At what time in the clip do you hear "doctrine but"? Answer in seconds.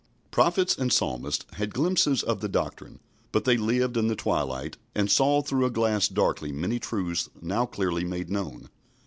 2.49-3.45